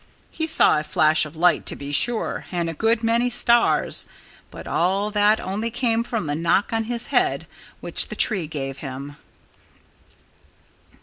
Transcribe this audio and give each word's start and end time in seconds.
He 0.31 0.47
saw 0.47 0.79
a 0.79 0.83
flash 0.83 1.27
of 1.27 1.37
light, 1.37 1.63
to 1.67 1.75
be 1.75 1.91
sure, 1.91 2.47
and 2.51 2.71
a 2.71 2.73
good 2.73 3.03
many 3.03 3.29
stars. 3.29 4.07
But 4.49 4.65
all 4.65 5.11
that 5.11 5.39
only 5.39 5.69
came 5.69 6.03
from 6.03 6.25
the 6.25 6.33
knock 6.33 6.73
on 6.73 6.85
his 6.85 7.05
head 7.13 7.45
which 7.81 8.07
the 8.07 8.15
tree 8.15 8.47
gave 8.47 8.77
him. 8.77 9.17